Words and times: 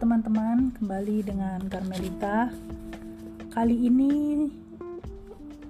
teman-teman, 0.00 0.72
kembali 0.80 1.28
dengan 1.28 1.60
Carmelita. 1.68 2.48
Kali 3.52 3.84
ini 3.84 4.48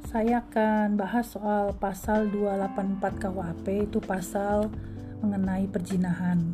saya 0.06 0.38
akan 0.46 0.94
bahas 0.94 1.34
soal 1.34 1.74
pasal 1.74 2.30
284 2.30 3.26
KUHP 3.26 3.90
itu 3.90 3.98
pasal 3.98 4.70
mengenai 5.18 5.66
perjinahan. 5.66 6.46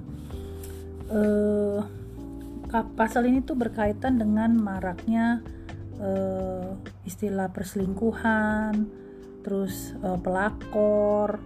Uh, 1.12 1.84
pasal 2.96 3.28
ini 3.28 3.44
tuh 3.44 3.60
berkaitan 3.60 4.16
dengan 4.16 4.56
maraknya 4.56 5.44
uh, 6.00 6.72
istilah 7.04 7.52
perselingkuhan, 7.52 8.88
terus 9.44 9.92
uh, 10.00 10.16
pelakor, 10.16 11.44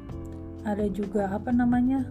ada 0.63 0.87
juga 0.95 1.35
apa 1.35 1.51
namanya 1.51 2.07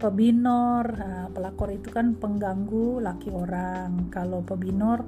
pebinor 0.00 0.84
nah, 0.96 1.28
pelakor 1.28 1.68
itu 1.76 1.92
kan 1.92 2.16
pengganggu 2.16 3.04
laki 3.04 3.28
orang. 3.28 4.08
Kalau 4.08 4.40
pebinor 4.40 5.04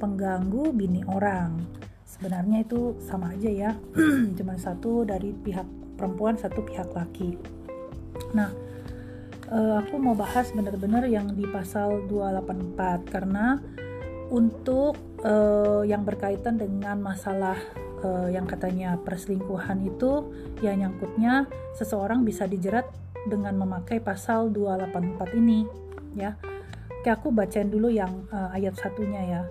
pengganggu 0.00 0.72
bini 0.72 1.04
orang. 1.04 1.60
Sebenarnya 2.08 2.64
itu 2.64 2.96
sama 3.04 3.36
aja 3.36 3.52
ya. 3.52 3.70
Cuma 4.40 4.56
satu 4.56 5.04
dari 5.04 5.36
pihak 5.36 5.68
perempuan 6.00 6.40
satu 6.40 6.64
pihak 6.64 6.88
laki. 6.96 7.36
Nah 8.32 8.50
uh, 9.52 9.84
aku 9.84 10.00
mau 10.00 10.16
bahas 10.16 10.48
benar-benar 10.56 11.04
yang 11.06 11.36
di 11.36 11.44
pasal 11.44 12.08
284 12.08 13.12
karena 13.12 13.60
untuk 14.32 14.96
uh, 15.20 15.84
yang 15.84 16.08
berkaitan 16.08 16.56
dengan 16.56 16.96
masalah 17.04 17.60
uh, 18.00 18.32
yang 18.32 18.48
katanya 18.48 18.96
perselingkuhan 18.96 19.84
itu 19.84 20.32
ya 20.64 20.72
nyangkutnya 20.72 21.44
seseorang 21.76 22.24
bisa 22.24 22.48
dijerat 22.48 22.88
dengan 23.26 23.58
memakai 23.58 24.00
pasal 24.02 24.50
284 24.50 25.38
ini 25.38 25.66
ya. 26.16 26.34
Oke, 27.02 27.10
aku 27.10 27.34
bacain 27.34 27.66
dulu 27.66 27.90
yang 27.90 28.30
uh, 28.30 28.54
ayat 28.54 28.78
satunya 28.78 29.22
ya. 29.26 29.42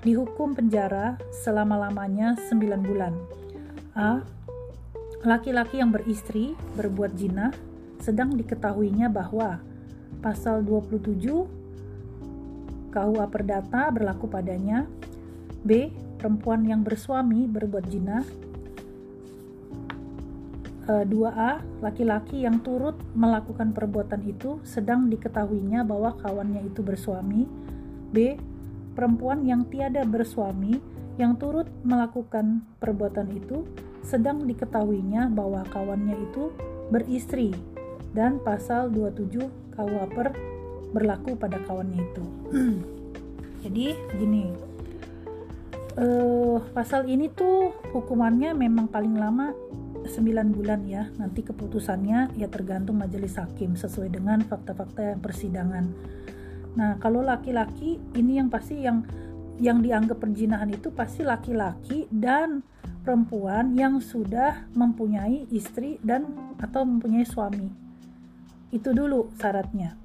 Dihukum 0.00 0.54
penjara 0.54 1.18
selama-lamanya 1.42 2.38
9 2.48 2.86
bulan. 2.86 3.18
A. 3.98 4.22
Laki-laki 5.26 5.82
yang 5.82 5.90
beristri 5.92 6.54
berbuat 6.78 7.18
zina 7.18 7.50
sedang 8.00 8.32
diketahuinya 8.32 9.12
bahwa 9.12 9.60
pasal 10.24 10.64
27 10.64 11.20
KUA 12.94 13.26
Perdata 13.28 13.92
berlaku 13.92 14.24
padanya. 14.30 14.86
B. 15.60 15.92
Perempuan 16.16 16.64
yang 16.64 16.80
bersuami 16.84 17.48
berbuat 17.48 17.88
zina 20.86 21.04
2A, 21.04 21.30
eh, 21.30 21.56
laki-laki 21.84 22.44
yang 22.44 22.60
turut 22.64 22.96
melakukan 23.12 23.72
perbuatan 23.76 24.24
itu 24.24 24.58
sedang 24.64 25.12
diketahuinya 25.12 25.84
bahwa 25.84 26.16
kawannya 26.18 26.66
itu 26.66 26.80
bersuami. 26.80 27.44
B, 28.10 28.36
perempuan 28.96 29.46
yang 29.46 29.68
tiada 29.70 30.02
bersuami 30.02 30.82
yang 31.20 31.36
turut 31.36 31.68
melakukan 31.84 32.64
perbuatan 32.80 33.28
itu 33.36 33.68
sedang 34.00 34.48
diketahuinya 34.48 35.28
bahwa 35.30 35.62
kawannya 35.68 36.16
itu 36.16 36.48
beristri 36.88 37.52
dan 38.16 38.40
pasal 38.40 38.88
27 38.90 39.76
KUH 39.76 40.02
per 40.16 40.34
berlaku 40.90 41.38
pada 41.38 41.60
kawannya 41.62 42.00
itu. 42.02 42.24
Jadi 43.62 43.86
gini, 44.16 44.50
uh, 46.00 46.58
pasal 46.72 47.06
ini 47.06 47.28
tuh 47.30 47.70
hukumannya 47.92 48.56
memang 48.56 48.88
paling 48.88 49.14
lama 49.14 49.52
9 50.10 50.50
bulan 50.50 50.82
ya. 50.90 51.06
Nanti 51.16 51.46
keputusannya 51.46 52.34
ya 52.34 52.50
tergantung 52.50 52.98
majelis 52.98 53.38
hakim 53.38 53.78
sesuai 53.78 54.10
dengan 54.10 54.42
fakta-fakta 54.42 55.14
yang 55.14 55.20
persidangan. 55.22 55.84
Nah 56.74 56.98
kalau 56.98 57.22
laki-laki 57.22 58.02
ini 58.18 58.42
yang 58.42 58.50
pasti 58.50 58.82
yang 58.82 59.06
yang 59.60 59.84
dianggap 59.84 60.18
perjinahan 60.18 60.72
itu 60.72 60.88
pasti 60.90 61.22
laki-laki 61.22 62.08
dan 62.08 62.64
perempuan 63.04 63.76
yang 63.76 64.00
sudah 64.00 64.68
mempunyai 64.76 65.48
istri 65.52 66.00
dan 66.00 66.28
atau 66.60 66.84
mempunyai 66.84 67.24
suami. 67.28 67.68
Itu 68.72 68.96
dulu 68.96 69.32
syaratnya. 69.36 69.96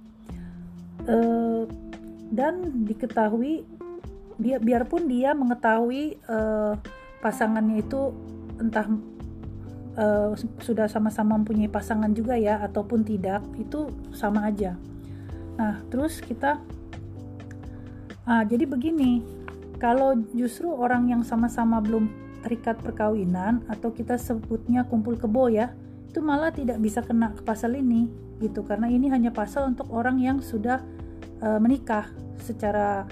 E, 1.07 1.15
dan 2.31 2.83
diketahui 2.83 3.63
dia 4.35 4.59
biarpun 4.59 5.07
dia 5.07 5.31
mengetahui 5.31 6.19
e, 6.19 6.37
pasangannya 7.23 7.79
itu 7.79 8.11
entah 8.59 8.87
uh, 9.95 10.31
sudah 10.61 10.87
sama-sama 10.91 11.39
mempunyai 11.39 11.71
pasangan 11.71 12.11
juga 12.11 12.35
ya 12.35 12.61
ataupun 12.63 13.03
tidak 13.03 13.43
itu 13.59 13.91
sama 14.11 14.47
aja. 14.51 14.75
Nah 15.55 15.79
terus 15.87 16.19
kita 16.19 16.59
ah, 18.27 18.43
jadi 18.43 18.67
begini 18.67 19.23
kalau 19.79 20.15
justru 20.35 20.71
orang 20.71 21.11
yang 21.11 21.21
sama-sama 21.23 21.79
belum 21.83 22.07
terikat 22.45 22.77
perkawinan 22.79 23.65
atau 23.65 23.89
kita 23.89 24.15
sebutnya 24.21 24.85
kumpul 24.85 25.17
kebo 25.17 25.49
ya 25.49 25.73
itu 26.05 26.21
malah 26.23 26.53
tidak 26.53 26.79
bisa 26.79 27.03
kena 27.03 27.35
ke 27.35 27.43
pasal 27.43 27.75
ini 27.75 28.07
gitu. 28.39 28.63
Karena 28.63 28.87
ini 28.87 29.11
hanya 29.11 29.31
pasal 29.31 29.71
untuk 29.71 29.87
orang 29.91 30.19
yang 30.19 30.39
sudah 30.39 30.79
uh, 31.43 31.59
menikah 31.59 32.07
secara 32.39 33.07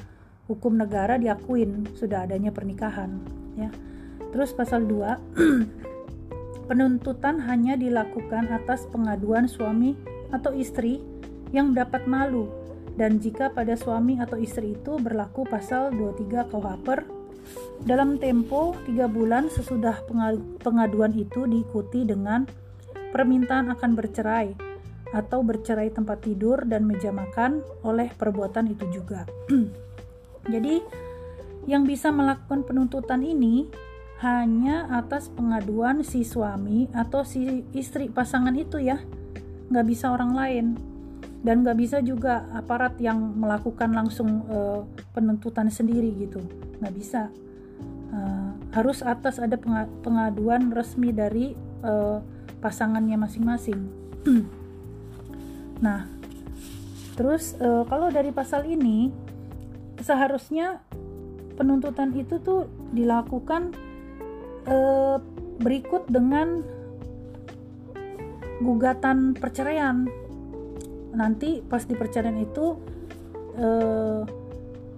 hukum 0.48 0.76
negara 0.76 1.16
diakuin 1.16 1.88
sudah 1.96 2.28
adanya 2.28 2.52
pernikahan 2.52 3.20
ya. 3.56 3.72
Terus 4.32 4.56
pasal 4.56 4.88
2 4.88 4.98
Penuntutan 6.64 7.44
hanya 7.44 7.76
dilakukan 7.76 8.48
atas 8.48 8.88
pengaduan 8.88 9.52
suami 9.52 10.00
atau 10.32 10.56
istri 10.56 11.04
yang 11.52 11.76
dapat 11.76 12.08
malu 12.10 12.50
dan 12.94 13.18
jika 13.18 13.50
pada 13.50 13.74
suami 13.74 14.22
atau 14.22 14.38
istri 14.38 14.78
itu 14.78 14.98
berlaku 15.02 15.46
pasal 15.46 15.94
23 15.94 16.50
KUHP 16.50 16.88
dalam 17.84 18.16
tempo 18.22 18.78
3 18.88 19.10
bulan 19.12 19.52
sesudah 19.52 20.06
pengaduan 20.64 21.12
itu 21.18 21.44
diikuti 21.44 22.08
dengan 22.08 22.48
permintaan 23.12 23.74
akan 23.76 23.92
bercerai 23.94 24.56
atau 25.14 25.46
bercerai 25.46 25.94
tempat 25.94 26.26
tidur 26.26 26.66
dan 26.66 26.90
meja 26.90 27.14
makan 27.14 27.62
oleh 27.86 28.10
perbuatan 28.18 28.74
itu 28.74 28.90
juga. 28.90 29.30
Jadi 30.54 30.82
yang 31.70 31.86
bisa 31.86 32.10
melakukan 32.10 32.66
penuntutan 32.66 33.22
ini 33.22 33.70
hanya 34.24 34.88
atas 34.88 35.28
pengaduan 35.28 36.00
si 36.00 36.24
suami 36.24 36.88
atau 36.96 37.28
si 37.28 37.68
istri 37.76 38.08
pasangan 38.08 38.56
itu 38.56 38.80
ya. 38.80 39.04
Nggak 39.68 39.86
bisa 39.92 40.16
orang 40.16 40.32
lain. 40.32 40.66
Dan 41.44 41.68
nggak 41.68 41.76
bisa 41.76 42.00
juga 42.00 42.48
aparat 42.56 42.96
yang 43.04 43.20
melakukan 43.36 43.92
langsung 43.92 44.48
uh, 44.48 44.88
penuntutan 45.12 45.68
sendiri 45.68 46.16
gitu. 46.16 46.40
Nggak 46.80 46.94
bisa. 46.96 47.22
Uh, 48.16 48.56
harus 48.72 49.04
atas 49.04 49.44
ada 49.44 49.60
pengaduan 50.00 50.72
resmi 50.72 51.12
dari 51.12 51.52
uh, 51.84 52.24
pasangannya 52.64 53.20
masing-masing. 53.20 53.80
Nah 55.84 56.08
terus 57.20 57.60
uh, 57.60 57.84
kalau 57.92 58.08
dari 58.08 58.32
pasal 58.32 58.64
ini 58.64 59.12
seharusnya 60.00 60.80
penuntutan 61.60 62.16
itu 62.16 62.40
tuh 62.40 62.72
dilakukan 62.96 63.76
eh, 64.68 65.18
berikut 65.60 66.08
dengan 66.10 66.64
gugatan 68.64 69.36
perceraian. 69.36 70.08
Nanti 71.14 71.62
pas 71.62 71.84
di 71.86 71.94
perceraian 71.94 72.38
itu 72.40 72.80
eh, 73.58 74.22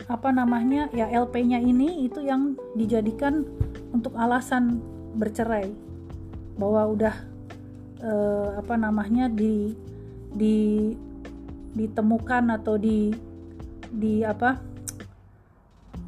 apa 0.06 0.30
namanya 0.30 0.88
ya 0.94 1.10
LP-nya 1.10 1.58
ini 1.58 2.06
itu 2.06 2.22
yang 2.22 2.54
dijadikan 2.78 3.42
untuk 3.90 4.14
alasan 4.14 4.78
bercerai 5.18 5.74
bahwa 6.56 6.88
udah 6.94 7.16
eh, 8.00 8.50
apa 8.62 8.76
namanya 8.78 9.28
di 9.28 9.74
di 10.36 10.92
ditemukan 11.76 12.56
atau 12.56 12.80
di 12.80 13.12
di 13.92 14.24
apa 14.24 14.60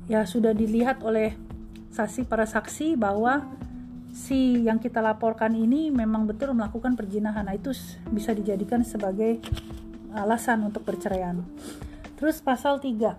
ya 0.07 0.23
sudah 0.23 0.55
dilihat 0.55 1.03
oleh 1.03 1.46
saksi 1.97 2.29
para 2.29 2.45
saksi 2.45 2.93
bahwa 2.93 3.41
si 4.13 4.69
yang 4.69 4.77
kita 4.77 5.01
laporkan 5.01 5.57
ini 5.57 5.89
memang 5.89 6.29
betul 6.29 6.53
melakukan 6.53 6.93
perjinahan. 6.93 7.49
Nah, 7.49 7.57
itu 7.57 7.73
bisa 8.13 8.37
dijadikan 8.37 8.85
sebagai 8.85 9.41
alasan 10.13 10.61
untuk 10.69 10.85
perceraian. 10.85 11.41
Terus 12.21 12.37
pasal 12.41 12.77
3 12.77 13.17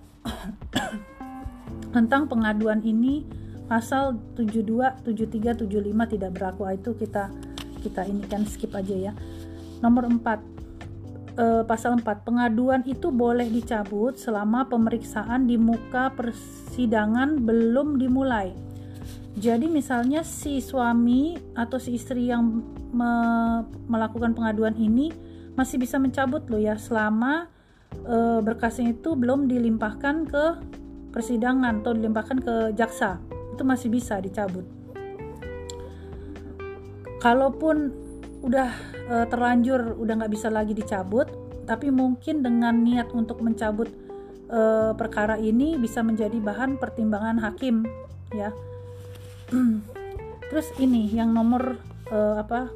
tentang 1.94 2.30
pengaduan 2.30 2.82
ini 2.86 3.26
pasal 3.66 4.14
72, 4.38 5.06
73, 5.06 5.66
75 5.66 6.14
tidak 6.14 6.30
berlaku. 6.38 6.62
Ah, 6.66 6.74
itu 6.78 6.94
kita 6.94 7.34
kita 7.82 8.06
ini 8.06 8.22
kan 8.30 8.46
skip 8.46 8.70
aja 8.74 9.10
ya. 9.10 9.12
Nomor 9.82 10.06
4 10.06 10.22
eh, 11.38 11.62
pasal 11.66 11.98
4 11.98 12.26
pengaduan 12.26 12.82
itu 12.86 13.10
boleh 13.14 13.46
dicabut 13.46 14.18
selama 14.18 14.66
pemeriksaan 14.66 15.46
di 15.46 15.54
muka 15.54 16.10
persidangan 16.18 17.38
belum 17.38 18.02
dimulai 18.02 18.67
jadi 19.38 19.70
misalnya 19.70 20.26
si 20.26 20.58
suami 20.58 21.38
atau 21.54 21.78
si 21.78 21.94
istri 21.94 22.26
yang 22.26 22.60
me 22.90 23.12
melakukan 23.86 24.34
pengaduan 24.34 24.74
ini 24.74 25.14
masih 25.54 25.78
bisa 25.78 25.98
mencabut 25.98 26.46
loh 26.50 26.58
ya 26.58 26.74
selama 26.74 27.46
e, 27.94 28.42
berkasnya 28.42 28.94
itu 28.94 29.14
belum 29.14 29.46
dilimpahkan 29.46 30.16
ke 30.26 30.44
persidangan 31.14 31.82
atau 31.82 31.94
dilimpahkan 31.94 32.38
ke 32.42 32.54
jaksa. 32.74 33.18
Itu 33.54 33.62
masih 33.66 33.90
bisa 33.90 34.18
dicabut. 34.22 34.66
Kalaupun 37.18 37.90
udah 38.42 38.70
e, 39.06 39.14
terlanjur 39.26 39.98
udah 39.98 40.14
nggak 40.22 40.32
bisa 40.34 40.46
lagi 40.50 40.74
dicabut 40.74 41.26
tapi 41.66 41.90
mungkin 41.90 42.40
dengan 42.40 42.80
niat 42.86 43.10
untuk 43.10 43.42
mencabut 43.42 43.90
e, 44.46 44.60
perkara 44.94 45.34
ini 45.42 45.74
bisa 45.74 46.06
menjadi 46.06 46.38
bahan 46.38 46.78
pertimbangan 46.78 47.42
hakim 47.42 47.82
ya 48.30 48.54
terus 50.48 50.68
ini 50.80 51.08
yang 51.12 51.32
nomor 51.32 51.76
e, 52.08 52.18
apa 52.40 52.68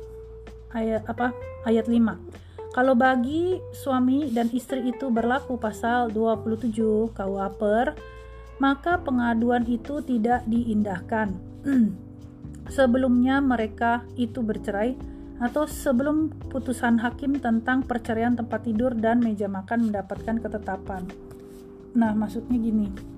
ayat 0.73 1.05
apa 1.09 1.37
ayat 1.69 1.89
5 1.89 2.73
kalau 2.73 2.97
bagi 2.97 3.61
suami 3.77 4.33
dan 4.33 4.49
istri 4.53 4.89
itu 4.89 5.13
berlaku 5.13 5.61
pasal 5.61 6.09
27 6.09 7.13
KUA 7.13 7.49
per 7.61 7.97
maka 8.61 9.01
pengaduan 9.01 9.69
itu 9.69 10.01
tidak 10.01 10.45
diindahkan 10.49 11.37
sebelumnya 12.77 13.43
mereka 13.43 14.07
itu 14.17 14.41
bercerai 14.41 15.13
atau 15.43 15.67
sebelum 15.67 16.31
putusan 16.55 17.03
hakim 17.03 17.43
tentang 17.43 17.83
perceraian 17.83 18.39
tempat 18.39 18.63
tidur 18.63 18.95
dan 18.95 19.19
meja 19.19 19.51
makan 19.51 19.91
mendapatkan 19.91 20.39
ketetapan. 20.39 21.03
Nah, 21.99 22.15
maksudnya 22.15 22.63
gini. 22.63 23.12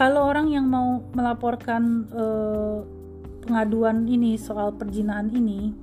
Kalau 0.00 0.32
orang 0.32 0.48
yang 0.48 0.64
mau 0.64 1.04
melaporkan 1.12 2.08
eh, 2.08 2.80
pengaduan 3.44 4.08
ini 4.08 4.40
soal 4.40 4.72
perjinahan 4.72 5.28
ini, 5.28 5.76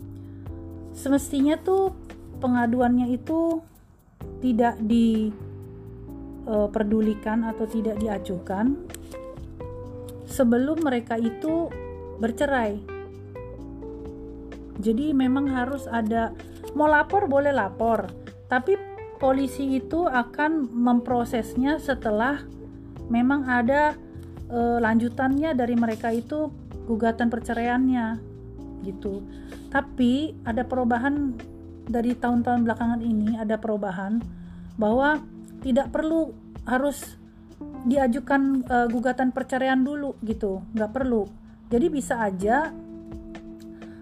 semestinya 0.97 1.53
tuh 1.61 1.93
pengaduannya 2.41 3.13
itu 3.13 3.61
tidak 4.41 4.81
diperdulikan 4.81 7.45
eh, 7.45 7.53
atau 7.53 7.69
tidak 7.69 8.01
diajukan 8.01 8.73
sebelum 10.25 10.81
mereka 10.81 11.21
itu 11.21 11.69
bercerai. 12.17 12.81
Jadi 14.81 15.13
memang 15.13 15.45
harus 15.45 15.85
ada 15.85 16.33
mau 16.73 16.89
lapor 16.89 17.29
boleh 17.29 17.53
lapor, 17.53 18.09
tapi 18.49 18.81
polisi 19.21 19.77
itu 19.77 20.09
akan 20.09 20.73
memprosesnya 20.73 21.77
setelah 21.77 22.41
memang 23.13 23.45
ada 23.45 24.06
e, 24.47 24.59
lanjutannya 24.81 25.53
dari 25.53 25.75
mereka 25.75 26.11
itu 26.11 26.51
gugatan 26.88 27.27
perceraiannya 27.27 28.19
gitu. 28.88 29.23
Tapi 29.67 30.38
ada 30.47 30.63
perubahan 30.63 31.35
dari 31.88 32.15
tahun-tahun 32.15 32.67
belakangan 32.67 33.01
ini 33.03 33.39
ada 33.39 33.55
perubahan 33.59 34.19
bahwa 34.75 35.19
tidak 35.63 35.91
perlu 35.91 36.31
harus 36.67 37.17
diajukan 37.88 38.63
e, 38.67 38.77
gugatan 38.91 39.31
perceraian 39.31 39.79
dulu 39.79 40.15
gitu, 40.23 40.63
nggak 40.75 40.91
perlu. 40.91 41.27
Jadi 41.67 41.88
bisa 41.91 42.23
aja 42.23 42.71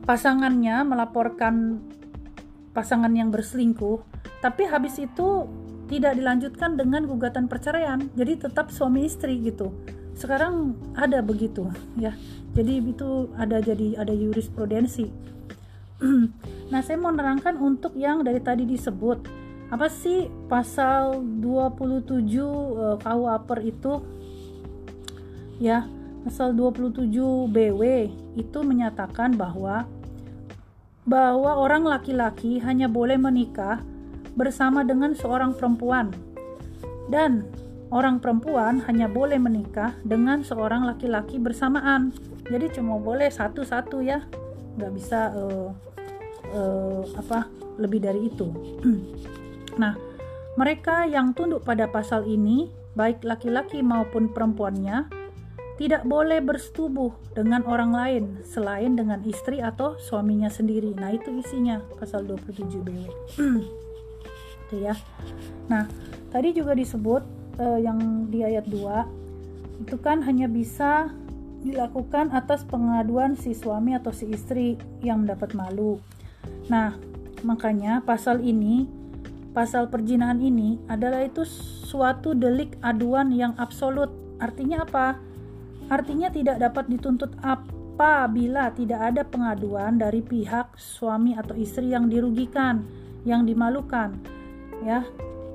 pasangannya 0.06 0.86
melaporkan 0.86 1.82
pasangan 2.78 3.10
yang 3.16 3.34
berselingkuh, 3.34 4.04
tapi 4.44 4.70
habis 4.70 5.02
itu 5.02 5.50
tidak 5.90 6.18
dilanjutkan 6.18 6.78
dengan 6.78 7.06
gugatan 7.06 7.46
perceraian. 7.46 8.02
Jadi 8.14 8.50
tetap 8.50 8.74
suami 8.74 9.06
istri 9.06 9.42
gitu. 9.42 9.74
Sekarang 10.16 10.74
ada 10.96 11.20
begitu 11.20 11.68
ya. 12.00 12.16
Jadi 12.56 12.80
itu 12.80 13.30
ada 13.36 13.60
jadi 13.60 14.00
ada 14.00 14.16
jurisprudensi. 14.16 15.12
nah, 16.72 16.80
saya 16.80 16.98
mau 17.00 17.12
nerangkan 17.12 17.60
untuk 17.60 17.96
yang 18.00 18.24
dari 18.24 18.40
tadi 18.40 18.64
disebut 18.64 19.46
apa 19.66 19.90
sih 19.90 20.30
pasal 20.46 21.26
27 21.42 22.22
uh, 23.02 23.40
per 23.42 23.60
itu 23.66 23.98
ya 25.58 25.90
pasal 26.22 26.54
27 26.54 27.10
BW 27.50 27.82
itu 28.38 28.60
menyatakan 28.62 29.34
bahwa 29.34 29.90
bahwa 31.06 31.58
orang 31.58 31.86
laki-laki 31.86 32.62
hanya 32.62 32.86
boleh 32.86 33.18
menikah 33.18 33.82
bersama 34.38 34.86
dengan 34.86 35.18
seorang 35.18 35.58
perempuan 35.58 36.14
dan 37.10 37.50
orang 37.94 38.22
perempuan 38.22 38.82
hanya 38.86 39.06
boleh 39.06 39.38
menikah 39.38 39.98
dengan 40.02 40.42
seorang 40.42 40.86
laki-laki 40.86 41.38
bersamaan 41.38 42.16
jadi 42.50 42.70
cuma 42.74 42.98
boleh 42.98 43.30
satu-satu 43.30 44.02
ya 44.02 44.26
nggak 44.76 44.92
bisa 44.94 45.34
uh, 45.34 45.70
uh, 46.54 47.02
apa 47.18 47.50
lebih 47.78 48.02
dari 48.06 48.30
itu 48.30 48.48
nah 49.82 49.94
mereka 50.56 51.04
yang 51.04 51.36
tunduk 51.36 51.68
pada 51.68 51.92
pasal 51.92 52.24
ini 52.26 52.72
baik 52.96 53.28
laki-laki 53.28 53.84
maupun 53.84 54.32
perempuannya 54.32 55.12
tidak 55.76 56.08
boleh 56.08 56.40
bersetubuh 56.40 57.12
dengan 57.36 57.60
orang 57.68 57.92
lain 57.92 58.24
selain 58.48 58.96
dengan 58.96 59.20
istri 59.28 59.60
atau 59.60 60.00
suaminya 60.00 60.48
sendiri. 60.48 60.96
Nah, 60.96 61.12
itu 61.12 61.36
isinya 61.36 61.84
pasal 62.00 62.24
27 62.24 62.80
BW. 62.80 63.12
itu 64.66 64.76
ya. 64.80 64.96
Nah, 65.68 65.86
tadi 66.32 66.56
juga 66.56 66.72
disebut 66.74 67.35
uh, 67.60 67.80
yang 67.80 68.30
di 68.32 68.44
ayat 68.44 68.68
2 68.68 69.84
itu 69.86 69.96
kan 70.00 70.24
hanya 70.24 70.48
bisa 70.48 71.12
dilakukan 71.66 72.30
atas 72.30 72.62
pengaduan 72.64 73.34
si 73.34 73.58
suami 73.58 73.98
atau 73.98 74.14
si 74.14 74.30
istri 74.30 74.78
yang 75.02 75.26
mendapat 75.26 75.58
malu. 75.58 75.98
Nah, 76.70 76.94
makanya 77.42 78.06
pasal 78.06 78.46
ini 78.46 78.86
pasal 79.56 79.90
perjinahan 79.90 80.38
ini 80.44 80.78
adalah 80.86 81.26
itu 81.26 81.42
suatu 81.90 82.38
delik 82.38 82.78
aduan 82.86 83.34
yang 83.34 83.58
absolut. 83.58 84.14
Artinya 84.38 84.86
apa? 84.86 85.18
Artinya 85.90 86.30
tidak 86.30 86.62
dapat 86.62 86.86
dituntut 86.92 87.34
apabila 87.42 88.70
tidak 88.76 89.16
ada 89.16 89.24
pengaduan 89.26 89.98
dari 89.98 90.22
pihak 90.22 90.76
suami 90.78 91.34
atau 91.34 91.58
istri 91.58 91.90
yang 91.96 92.12
dirugikan, 92.12 92.86
yang 93.26 93.48
dimalukan. 93.48 94.22
Ya. 94.86 95.02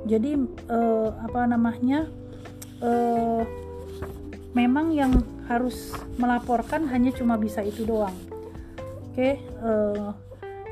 Jadi 0.08 0.37
eh, 0.70 1.08
apa 1.20 1.49
namanya? 1.49 2.08
Eh, 2.81 3.43
memang 4.56 4.91
yang 4.97 5.12
harus 5.47 5.93
melaporkan 6.17 6.88
hanya 6.88 7.12
cuma 7.12 7.37
bisa 7.37 7.61
itu 7.61 7.85
doang. 7.85 8.14
Oke, 9.11 9.37
eh, 9.43 10.08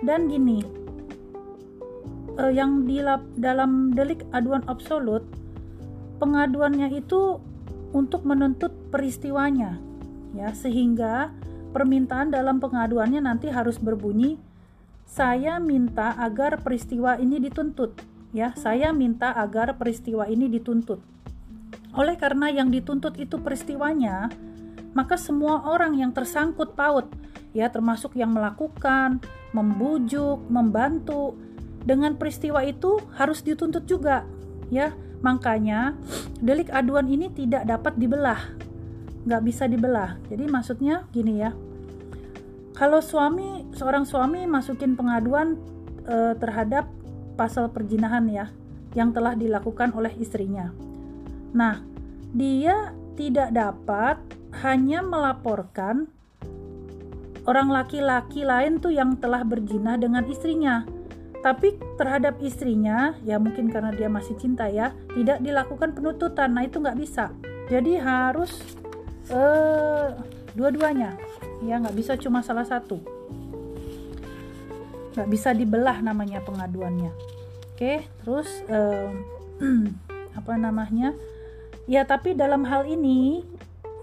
dan 0.06 0.30
gini, 0.30 0.62
eh, 2.38 2.52
yang 2.54 2.86
di 2.88 3.02
dalam 3.36 3.92
delik 3.92 4.24
aduan 4.32 4.64
absolut, 4.70 5.26
pengaduannya 6.18 6.90
itu 6.96 7.38
untuk 7.92 8.24
menuntut 8.24 8.72
peristiwanya 8.92 9.80
ya 10.36 10.52
sehingga 10.52 11.32
permintaan 11.72 12.32
dalam 12.32 12.60
pengaduannya 12.60 13.24
nanti 13.24 13.48
harus 13.48 13.80
berbunyi 13.80 14.36
saya 15.08 15.56
minta 15.56 16.12
agar 16.20 16.60
peristiwa 16.60 17.16
ini 17.16 17.40
dituntut 17.40 17.96
ya 18.32 18.52
saya 18.56 18.92
minta 18.92 19.32
agar 19.32 19.76
peristiwa 19.76 20.28
ini 20.28 20.48
dituntut 20.48 21.00
oleh 21.96 22.14
karena 22.20 22.52
yang 22.52 22.68
dituntut 22.68 23.16
itu 23.16 23.40
peristiwanya 23.40 24.28
maka 24.92 25.16
semua 25.16 25.64
orang 25.68 25.96
yang 25.96 26.12
tersangkut 26.12 26.76
paut 26.76 27.08
ya 27.56 27.68
termasuk 27.72 28.16
yang 28.16 28.32
melakukan 28.32 29.20
membujuk 29.56 30.44
membantu 30.52 31.36
dengan 31.84 32.16
peristiwa 32.20 32.60
itu 32.64 33.00
harus 33.16 33.40
dituntut 33.40 33.88
juga 33.88 34.28
ya 34.68 34.92
Makanya 35.18 35.98
delik 36.38 36.70
aduan 36.70 37.10
ini 37.10 37.30
tidak 37.34 37.66
dapat 37.66 37.98
dibelah, 37.98 38.54
nggak 39.26 39.42
bisa 39.42 39.66
dibelah. 39.66 40.14
Jadi 40.30 40.44
maksudnya 40.46 41.10
gini 41.10 41.42
ya, 41.42 41.50
kalau 42.78 43.02
suami 43.02 43.66
seorang 43.74 44.06
suami 44.06 44.46
masukin 44.46 44.94
pengaduan 44.94 45.58
e, 46.06 46.38
terhadap 46.38 46.86
pasal 47.38 47.70
perjinahan 47.70 48.26
ya 48.26 48.50
yang 48.98 49.14
telah 49.14 49.38
dilakukan 49.38 49.94
oleh 49.94 50.10
istrinya. 50.18 50.74
Nah, 51.54 51.78
dia 52.34 52.90
tidak 53.14 53.54
dapat 53.54 54.18
hanya 54.66 55.06
melaporkan 55.06 56.10
orang 57.46 57.70
laki-laki 57.70 58.42
lain 58.42 58.82
tuh 58.82 58.90
yang 58.90 59.14
telah 59.16 59.46
berjinah 59.46 59.94
dengan 59.96 60.26
istrinya. 60.26 60.82
Tapi 61.38 61.78
terhadap 61.94 62.42
istrinya 62.42 63.14
ya 63.22 63.38
mungkin 63.38 63.70
karena 63.70 63.94
dia 63.94 64.10
masih 64.10 64.34
cinta 64.34 64.66
ya 64.66 64.90
tidak 65.14 65.38
dilakukan 65.38 65.94
penuntutan. 65.94 66.50
Nah 66.50 66.66
itu 66.66 66.82
nggak 66.82 66.98
bisa. 66.98 67.30
Jadi 67.70 67.94
harus 67.94 68.58
uh, 69.30 70.18
dua-duanya. 70.58 71.14
Ya 71.62 71.78
nggak 71.78 71.94
bisa 71.94 72.18
cuma 72.18 72.42
salah 72.42 72.66
satu 72.66 73.17
nggak 75.18 75.34
bisa 75.34 75.50
dibelah 75.50 75.98
namanya 75.98 76.38
pengaduannya. 76.46 77.10
Oke 77.74 78.06
terus 78.22 78.46
uh, 78.70 79.10
apa 80.38 80.54
namanya? 80.54 81.10
Ya 81.90 82.06
tapi 82.06 82.38
dalam 82.38 82.62
hal 82.62 82.86
ini 82.86 83.42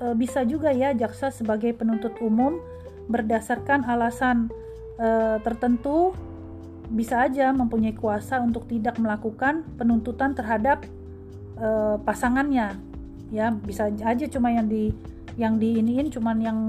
uh, 0.03 0.11
bisa 0.11 0.43
juga 0.43 0.75
ya 0.75 0.91
jaksa 0.91 1.31
sebagai 1.31 1.71
penuntut 1.71 2.19
umum 2.19 2.59
berdasarkan 3.07 3.87
alasan 3.87 4.51
uh, 4.99 5.39
tertentu 5.39 6.11
bisa 6.91 7.23
aja 7.23 7.49
mempunyai 7.55 7.95
kuasa 7.95 8.43
untuk 8.43 8.67
tidak 8.67 8.99
melakukan 8.99 9.63
penuntutan 9.79 10.35
terhadap 10.35 10.83
uh, 11.55 11.95
pasangannya. 12.03 12.75
Ya 13.31 13.55
bisa 13.55 13.87
aja 13.87 14.27
cuma 14.27 14.51
yang 14.51 14.67
di 14.67 14.91
yang 15.39 15.55
diiniin 15.55 16.11
cuman 16.11 16.37
yang 16.43 16.59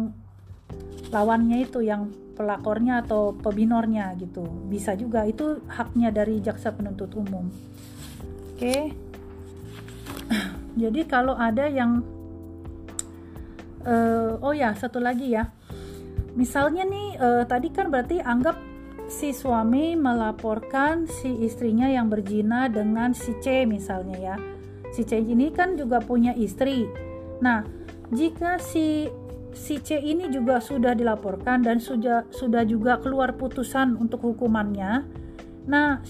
lawannya 1.10 1.66
itu 1.66 1.82
yang 1.82 2.10
pelakornya 2.36 3.00
atau 3.00 3.32
pebinornya 3.32 4.12
gitu. 4.20 4.44
Bisa 4.68 4.92
juga 4.92 5.24
itu 5.24 5.64
haknya 5.66 6.12
dari 6.12 6.38
jaksa 6.44 6.76
penuntut 6.76 7.16
umum. 7.16 7.48
Oke. 8.52 8.60
Okay. 8.60 8.82
jadi 10.82 11.00
kalau 11.08 11.32
ada 11.34 11.64
yang 11.66 12.04
uh, 13.88 14.36
oh 14.44 14.52
ya 14.52 14.76
satu 14.76 15.00
lagi 15.00 15.32
ya. 15.32 15.48
Misalnya 16.36 16.84
nih 16.84 17.08
uh, 17.16 17.42
tadi 17.48 17.72
kan 17.72 17.88
berarti 17.88 18.20
anggap 18.20 18.60
si 19.08 19.32
suami 19.32 19.96
melaporkan 19.96 21.08
si 21.08 21.32
istrinya 21.46 21.88
yang 21.88 22.12
berzina 22.12 22.68
dengan 22.68 23.16
si 23.16 23.32
C 23.40 23.64
misalnya 23.64 24.18
ya. 24.20 24.36
Si 24.92 25.08
C 25.08 25.16
ini 25.16 25.48
kan 25.48 25.80
juga 25.80 26.04
punya 26.04 26.36
istri. 26.36 26.84
Nah 27.40 27.64
jika 28.12 28.60
si 28.60 29.08
si 29.56 29.80
C 29.80 29.96
ini 29.96 30.28
juga 30.28 30.60
sudah 30.60 30.92
dilaporkan 30.92 31.64
dan 31.64 31.80
sudah 31.80 32.28
sudah 32.28 32.62
juga 32.68 33.00
keluar 33.00 33.32
putusan 33.34 33.96
untuk 33.96 34.20
hukumannya. 34.22 35.08
Nah 35.64 36.04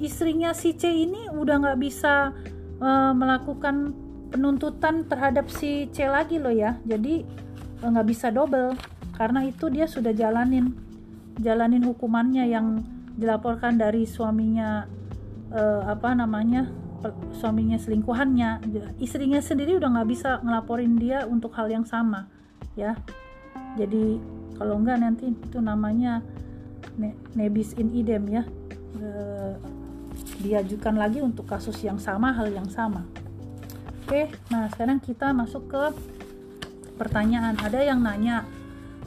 istrinya 0.00 0.56
si 0.56 0.72
C 0.72 0.88
ini 0.88 1.28
udah 1.28 1.60
nggak 1.60 1.78
bisa 1.78 2.32
uh, 2.80 3.12
melakukan 3.12 3.92
penuntutan 4.32 5.04
terhadap 5.04 5.52
si 5.52 5.92
C 5.92 6.08
lagi 6.08 6.40
loh 6.40 6.52
ya. 6.52 6.80
Jadi 6.88 7.22
eh, 7.84 7.88
nggak 7.88 8.08
bisa 8.08 8.32
double. 8.32 8.72
Karena 9.14 9.44
itu 9.44 9.68
dia 9.68 9.84
sudah 9.84 10.16
jalanin 10.16 10.72
jalanin 11.38 11.84
hukumannya 11.84 12.48
yang 12.48 12.80
dilaporkan 13.18 13.74
dari 13.76 14.06
suaminya 14.06 14.86
uh, 15.50 15.82
apa 15.90 16.16
namanya 16.16 16.70
suaminya 17.36 17.76
selingkuhannya. 17.76 18.64
Istrinya 19.02 19.42
sendiri 19.42 19.76
udah 19.76 19.90
nggak 19.92 20.08
bisa 20.08 20.40
ngelaporin 20.40 20.96
dia 20.96 21.26
untuk 21.26 21.52
hal 21.54 21.66
yang 21.70 21.84
sama 21.84 22.37
ya 22.78 22.94
jadi 23.74 24.22
kalau 24.54 24.78
enggak 24.78 25.02
nanti 25.02 25.34
itu 25.34 25.58
namanya 25.58 26.22
ne 26.94 27.18
nebis 27.34 27.74
in 27.74 27.90
idem 27.90 28.22
ya 28.30 28.42
uh, 29.02 29.54
diajukan 30.38 30.94
lagi 30.94 31.18
untuk 31.18 31.50
kasus 31.50 31.74
yang 31.82 31.98
sama 31.98 32.30
hal 32.30 32.46
yang 32.54 32.70
sama 32.70 33.02
Oke, 34.08 34.24
nah 34.48 34.64
sekarang 34.72 35.04
kita 35.04 35.36
masuk 35.36 35.68
ke 35.68 35.84
pertanyaan. 36.96 37.60
Ada 37.60 37.92
yang 37.92 38.00
nanya, 38.00 38.48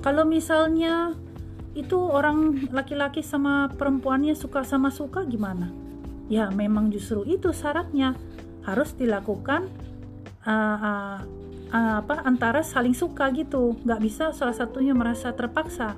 kalau 0.05 0.29
misalnya 0.29 1.17
itu 1.73 1.97
orang 1.97 2.69
laki-laki 2.69 3.25
sama 3.25 3.65
perempuannya 3.73 4.37
suka 4.37 4.61
sama 4.61 4.93
suka 4.93 5.25
gimana? 5.25 5.73
Ya 6.29 6.53
memang 6.53 6.93
justru 6.93 7.25
itu 7.25 7.49
syaratnya 7.49 8.13
harus 8.61 8.93
dilakukan 8.93 9.73
uh, 10.45 10.77
uh, 10.77 11.17
apa 11.71 12.23
antara 12.27 12.61
saling 12.61 12.93
suka 12.93 13.31
gitu. 13.31 13.79
Nggak 13.87 14.01
bisa 14.03 14.25
salah 14.35 14.55
satunya 14.55 14.91
merasa 14.91 15.31
terpaksa. 15.31 15.95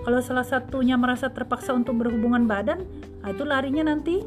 Kalau 0.00 0.20
salah 0.24 0.46
satunya 0.46 0.96
merasa 0.96 1.28
terpaksa 1.28 1.76
untuk 1.76 2.00
berhubungan 2.00 2.48
badan, 2.48 2.88
nah 3.20 3.28
itu 3.28 3.44
larinya 3.44 3.92
nanti 3.92 4.24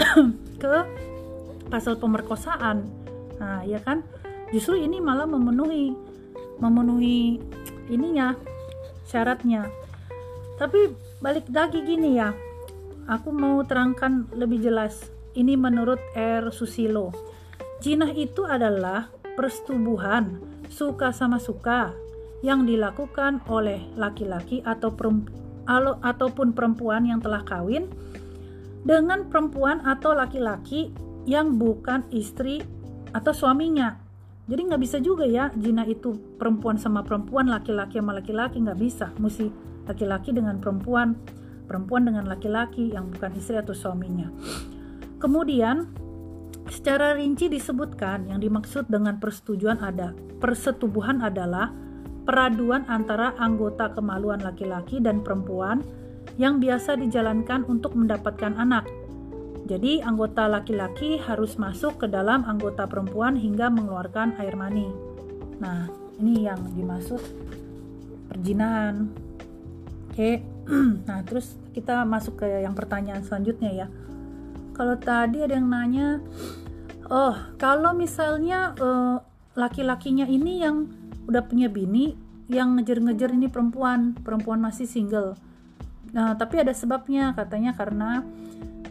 ke 0.62 0.74
pasal 1.68 2.00
pemerkosaan 2.00 3.02
Nah, 3.42 3.66
ya 3.66 3.82
kan? 3.82 4.06
Justru 4.54 4.78
ini 4.78 5.02
malah 5.02 5.26
memenuhi 5.26 5.90
memenuhi 6.62 7.42
ininya 7.90 8.38
syaratnya. 9.02 9.66
Tapi 10.62 10.94
balik 11.18 11.50
lagi 11.50 11.82
gini 11.82 12.22
ya. 12.22 12.30
Aku 13.10 13.34
mau 13.34 13.58
terangkan 13.66 14.30
lebih 14.38 14.62
jelas. 14.62 15.10
Ini 15.34 15.58
menurut 15.58 15.98
R. 16.14 16.54
Susilo. 16.54 17.10
Jinah 17.82 18.14
itu 18.14 18.46
adalah 18.46 19.10
persetubuhan 19.34 20.40
suka 20.68 21.12
sama 21.12 21.36
suka 21.36 21.92
yang 22.42 22.66
dilakukan 22.66 23.40
oleh 23.46 23.78
laki-laki 23.94 24.60
atau 24.66 24.90
perempu, 24.90 25.30
ataupun 26.02 26.52
perempuan 26.52 27.06
yang 27.06 27.22
telah 27.22 27.46
kawin 27.46 27.86
dengan 28.82 29.30
perempuan 29.30 29.78
atau 29.86 30.10
laki-laki 30.10 30.90
yang 31.22 31.54
bukan 31.54 32.02
istri 32.10 32.66
atau 33.14 33.30
suaminya. 33.30 33.94
Jadi 34.50 34.60
nggak 34.66 34.82
bisa 34.82 34.98
juga 34.98 35.22
ya 35.22 35.54
jina 35.54 35.86
itu 35.86 36.18
perempuan 36.34 36.74
sama 36.74 37.06
perempuan 37.06 37.46
laki-laki 37.46 38.02
sama 38.02 38.18
laki-laki 38.18 38.58
nggak 38.58 38.80
bisa. 38.80 39.14
Mesti 39.22 39.46
laki-laki 39.86 40.34
dengan 40.34 40.58
perempuan 40.58 41.14
perempuan 41.70 42.10
dengan 42.10 42.26
laki-laki 42.26 42.90
yang 42.90 43.06
bukan 43.14 43.38
istri 43.38 43.54
atau 43.54 43.70
suaminya. 43.70 44.26
Kemudian 45.22 45.86
secara 46.72 47.12
rinci 47.12 47.52
disebutkan 47.52 48.32
yang 48.32 48.40
dimaksud 48.40 48.88
dengan 48.88 49.20
persetujuan 49.20 49.84
ada 49.84 50.16
persetubuhan 50.40 51.20
adalah 51.20 51.68
peraduan 52.24 52.88
antara 52.88 53.36
anggota 53.36 53.92
kemaluan 53.92 54.40
laki-laki 54.40 54.98
dan 55.04 55.20
perempuan 55.20 55.84
yang 56.40 56.56
biasa 56.56 56.96
dijalankan 56.96 57.68
untuk 57.68 57.92
mendapatkan 57.92 58.56
anak 58.56 58.88
jadi, 59.62 60.02
anggota 60.02 60.50
laki-laki 60.50 61.22
harus 61.22 61.54
masuk 61.54 62.02
ke 62.02 62.06
dalam 62.10 62.42
anggota 62.42 62.90
perempuan 62.90 63.38
hingga 63.38 63.70
mengeluarkan 63.70 64.34
air 64.42 64.58
mani. 64.58 64.90
Nah, 65.62 65.86
ini 66.18 66.50
yang 66.50 66.58
dimaksud 66.74 67.22
perjinahan. 68.26 69.06
Oke, 70.10 70.42
nah 71.08 71.22
terus 71.22 71.54
kita 71.70 72.02
masuk 72.02 72.42
ke 72.42 72.66
yang 72.66 72.74
pertanyaan 72.74 73.22
selanjutnya 73.22 73.70
ya. 73.70 73.86
Kalau 74.74 74.98
tadi 74.98 75.46
ada 75.46 75.54
yang 75.54 75.70
nanya, 75.70 76.18
oh 77.12 77.36
kalau 77.60 77.92
misalnya 77.92 78.72
uh, 78.80 79.20
laki-lakinya 79.52 80.24
ini 80.24 80.64
yang 80.64 80.88
udah 81.28 81.44
punya 81.44 81.68
bini, 81.68 82.16
yang 82.48 82.74
ngejar-ngejar 82.80 83.36
ini 83.36 83.52
perempuan, 83.52 84.16
perempuan 84.16 84.58
masih 84.58 84.88
single. 84.88 85.36
Nah, 86.12 86.34
tapi 86.36 86.60
ada 86.60 86.72
sebabnya 86.72 87.32
katanya 87.32 87.72
karena 87.76 88.24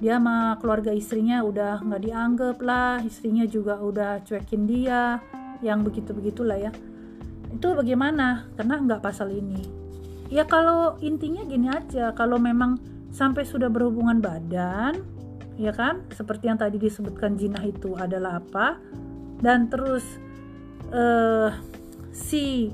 dia 0.02 0.18
sama 0.18 0.58
keluarga 0.58 0.90
istrinya 0.90 1.46
udah 1.46 1.86
nggak 1.86 2.02
dianggap 2.02 2.58
lah 2.66 2.98
istrinya 3.06 3.46
juga 3.46 3.78
udah 3.78 4.26
cuekin 4.26 4.66
dia 4.66 5.22
yang 5.62 5.86
begitu 5.86 6.14
begitulah 6.14 6.58
ya. 6.58 6.72
Itu 7.54 7.78
bagaimana? 7.78 8.50
Karena 8.58 8.82
nggak 8.82 9.02
pasal 9.06 9.30
ini. 9.30 9.62
Ya 10.34 10.48
kalau 10.48 10.98
intinya 11.04 11.46
gini 11.46 11.70
aja 11.70 12.16
kalau 12.18 12.42
memang 12.42 12.80
sampai 13.12 13.44
sudah 13.46 13.68
berhubungan 13.68 14.24
badan 14.24 15.04
ya 15.62 15.72
kan? 15.72 16.02
Seperti 16.10 16.50
yang 16.50 16.58
tadi 16.58 16.82
disebutkan 16.82 17.38
jinah 17.38 17.62
itu 17.62 17.94
adalah 17.94 18.42
apa? 18.42 18.82
Dan 19.38 19.70
terus 19.70 20.04
uh, 20.90 21.54
si 22.10 22.74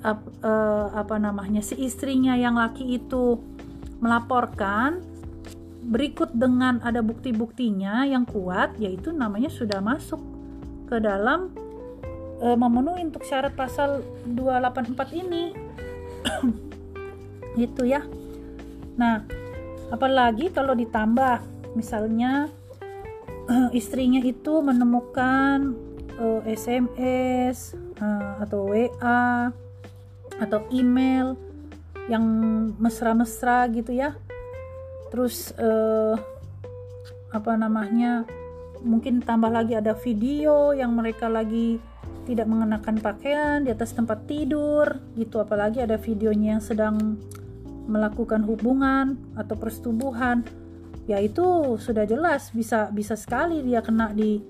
ap, 0.00 0.24
uh, 0.40 0.88
apa 0.96 1.16
namanya 1.20 1.60
si 1.60 1.76
istrinya 1.80 2.32
yang 2.36 2.56
laki 2.56 2.96
itu 2.96 3.36
melaporkan 4.00 5.00
berikut 5.84 6.32
dengan 6.32 6.80
ada 6.80 7.04
bukti-buktinya 7.04 8.08
yang 8.08 8.24
kuat 8.24 8.76
yaitu 8.80 9.12
namanya 9.12 9.52
sudah 9.52 9.84
masuk 9.84 10.20
ke 10.88 10.96
dalam 10.96 11.52
e, 12.40 12.56
memenuhi 12.56 13.04
untuk 13.04 13.24
syarat 13.24 13.52
pasal 13.52 14.00
284 14.28 15.20
ini. 15.20 15.52
Gitu 17.60 17.84
ya. 17.84 18.00
Nah 18.96 19.28
apalagi 19.92 20.48
kalau 20.50 20.72
ditambah 20.72 21.53
misalnya 21.74 22.48
istrinya 23.76 24.24
itu 24.24 24.64
menemukan 24.64 25.76
uh, 26.16 26.40
e, 26.46 26.56
SMS 26.56 27.76
uh, 28.00 28.02
e, 28.02 28.08
atau 28.46 28.60
WA 28.70 29.52
atau 30.40 30.60
email 30.74 31.38
yang 32.10 32.24
mesra-mesra 32.76 33.70
gitu 33.70 33.94
ya. 33.94 34.18
Terus 35.14 35.54
uh, 35.56 36.18
apa 37.30 37.52
namanya 37.54 38.26
mungkin 38.82 39.22
tambah 39.22 39.48
lagi 39.48 39.78
ada 39.78 39.94
video 39.94 40.74
yang 40.74 40.92
mereka 40.92 41.30
lagi 41.30 41.78
tidak 42.24 42.48
mengenakan 42.48 42.98
pakaian 42.98 43.62
di 43.62 43.70
atas 43.70 43.94
tempat 43.94 44.26
tidur 44.26 45.00
gitu. 45.14 45.38
Apalagi 45.38 45.86
ada 45.86 45.96
videonya 45.96 46.58
yang 46.58 46.64
sedang 46.64 46.96
melakukan 47.84 48.42
hubungan 48.42 49.20
atau 49.36 49.54
persetubuhan 49.54 50.42
ya 51.04 51.20
itu 51.20 51.76
sudah 51.80 52.04
jelas. 52.08 52.52
Bisa 52.52 52.88
bisa 52.92 53.14
sekali 53.14 53.60
dia 53.64 53.80
kena 53.80 54.12
di 54.12 54.40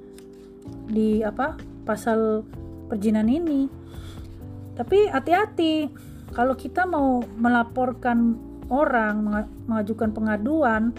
di 0.89 1.21
apa 1.23 1.59
pasal 1.85 2.45
perjinan 2.89 3.29
ini. 3.29 3.69
Tapi 4.75 5.11
hati-hati. 5.11 5.91
Kalau 6.35 6.59
kita 6.59 6.83
mau 6.83 7.23
melaporkan 7.23 8.35
orang 8.67 9.47
mengajukan 9.71 10.11
pengaduan 10.11 10.91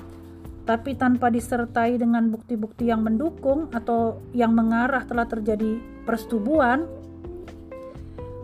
tapi 0.65 0.97
tanpa 0.97 1.29
disertai 1.29 2.01
dengan 2.01 2.33
bukti-bukti 2.33 2.89
yang 2.89 3.05
mendukung 3.05 3.69
atau 3.69 4.17
yang 4.33 4.49
mengarah 4.57 5.05
telah 5.05 5.29
terjadi 5.29 5.77
persetubuhan, 6.09 6.89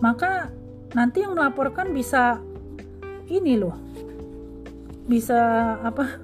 maka 0.06 0.54
nanti 0.94 1.26
yang 1.26 1.34
melaporkan 1.34 1.90
bisa 1.90 2.38
ini 3.26 3.58
loh, 3.58 3.74
bisa 5.10 5.42
apa 5.82 6.22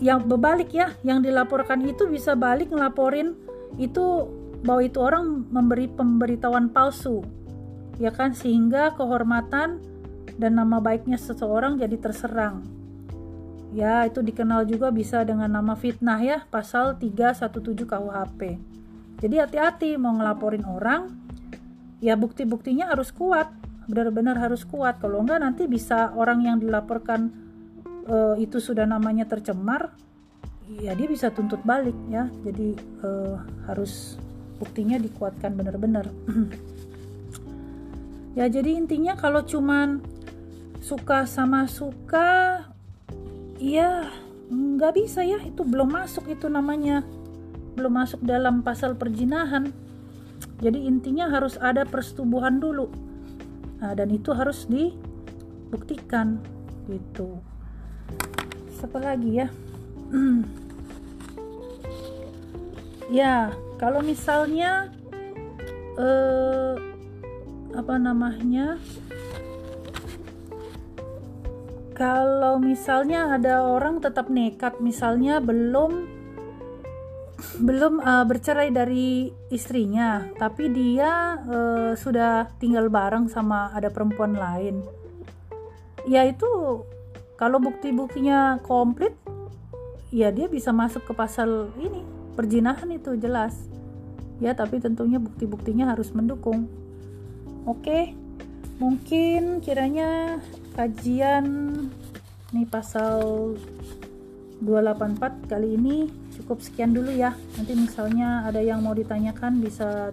yang 0.00 0.24
berbalik 0.24 0.72
ya 0.72 0.96
yang 1.04 1.20
dilaporkan 1.20 1.84
itu 1.84 2.08
bisa 2.08 2.32
balik 2.32 2.72
ngelaporin 2.72 3.36
itu 3.76 4.26
bahwa 4.64 4.82
itu 4.84 4.98
orang 5.00 5.44
memberi 5.48 5.86
pemberitahuan 5.88 6.72
palsu 6.72 7.20
ya 8.00 8.10
kan? 8.10 8.32
Sehingga 8.32 8.96
kehormatan 8.96 9.80
dan 10.40 10.52
nama 10.56 10.80
baiknya 10.80 11.20
seseorang 11.20 11.76
jadi 11.76 12.00
terserang. 12.00 12.64
Ya 13.70 14.02
itu 14.08 14.24
dikenal 14.24 14.66
juga 14.66 14.90
bisa 14.90 15.22
dengan 15.22 15.52
nama 15.52 15.78
fitnah 15.78 16.18
ya 16.18 16.42
pasal 16.50 16.98
317 16.98 17.86
KUHP 17.86 18.58
jadi 19.20 19.44
hati-hati 19.44 20.00
mau 20.00 20.16
ngelaporin 20.16 20.64
orang 20.64 21.12
ya 22.00 22.16
bukti-buktinya 22.16 22.88
harus 22.88 23.12
kuat 23.12 23.52
benar-benar 23.84 24.38
harus 24.40 24.64
kuat. 24.64 25.02
Kalau 25.02 25.20
enggak 25.20 25.44
nanti 25.44 25.66
bisa 25.68 26.14
orang 26.16 26.46
yang 26.46 26.56
dilaporkan 26.56 27.49
uh, 28.10 28.34
itu 28.36 28.58
sudah 28.58 28.84
namanya 28.84 29.24
tercemar 29.30 29.94
ya 30.78 30.94
dia 30.94 31.06
bisa 31.10 31.30
tuntut 31.30 31.62
balik 31.62 31.96
ya. 32.10 32.26
Jadi 32.42 32.74
uh, 33.06 33.38
harus 33.70 34.18
buktinya 34.58 34.98
dikuatkan 34.98 35.54
benar-benar. 35.54 36.10
Ya 38.30 38.46
jadi 38.46 38.78
intinya 38.78 39.18
kalau 39.18 39.42
cuman 39.42 40.06
suka 40.78 41.26
sama 41.26 41.66
suka 41.66 42.62
ya 43.58 44.06
nggak 44.46 44.94
bisa 44.94 45.26
ya. 45.26 45.42
Itu 45.42 45.66
belum 45.66 45.90
masuk 45.90 46.30
itu 46.30 46.46
namanya. 46.46 47.02
Belum 47.74 47.90
masuk 47.90 48.22
dalam 48.22 48.62
pasal 48.62 48.94
perjinahan. 48.94 49.74
Jadi 50.62 50.78
intinya 50.86 51.26
harus 51.26 51.58
ada 51.58 51.82
persetubuhan 51.82 52.62
dulu. 52.62 52.86
Nah, 53.82 53.98
dan 53.98 54.14
itu 54.14 54.30
harus 54.30 54.62
dibuktikan 54.70 56.38
gitu 56.86 57.42
apa 58.90 58.98
lagi 58.98 59.30
ya? 59.38 59.48
Ya 63.10 63.50
kalau 63.74 64.06
misalnya 64.06 64.86
eh, 65.98 66.74
apa 67.74 67.94
namanya? 67.98 68.78
Kalau 71.98 72.62
misalnya 72.62 73.34
ada 73.34 73.66
orang 73.66 73.98
tetap 73.98 74.30
nekat 74.30 74.78
misalnya 74.78 75.42
belum 75.42 76.06
belum 77.60 78.00
uh, 78.00 78.24
bercerai 78.24 78.72
dari 78.72 79.28
istrinya 79.52 80.24
tapi 80.40 80.72
dia 80.72 81.36
uh, 81.44 81.92
sudah 81.92 82.48
tinggal 82.56 82.88
bareng 82.88 83.28
sama 83.28 83.74
ada 83.74 83.90
perempuan 83.90 84.38
lain. 84.38 84.80
Ya 86.08 86.24
itu 86.24 86.48
kalau 87.40 87.56
bukti-buktinya 87.56 88.60
komplit 88.60 89.16
ya 90.12 90.28
dia 90.28 90.44
bisa 90.44 90.76
masuk 90.76 91.08
ke 91.08 91.16
pasal 91.16 91.72
ini 91.80 92.04
perjinahan 92.36 92.92
itu 92.92 93.16
jelas. 93.16 93.56
Ya 94.44 94.52
tapi 94.52 94.76
tentunya 94.76 95.16
bukti-buktinya 95.16 95.88
harus 95.88 96.12
mendukung. 96.12 96.68
Oke 97.64 98.12
mungkin 98.76 99.64
kiranya 99.64 100.40
kajian 100.76 101.72
nih 102.52 102.68
pasal 102.68 103.56
284 104.60 105.48
kali 105.48 105.80
ini 105.80 105.96
cukup 106.36 106.60
sekian 106.60 106.92
dulu 106.92 107.08
ya. 107.08 107.32
Nanti 107.56 107.72
misalnya 107.72 108.44
ada 108.44 108.60
yang 108.60 108.84
mau 108.84 108.92
ditanyakan 108.92 109.64
bisa 109.64 110.12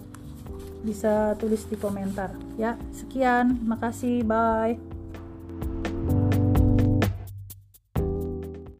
bisa 0.79 1.35
tulis 1.35 1.67
di 1.67 1.75
komentar. 1.75 2.31
Ya 2.55 2.79
sekian. 2.95 3.59
Makasih. 3.67 4.23
Bye 4.23 4.86